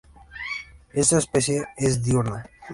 [0.93, 2.49] Esta especie es diurna.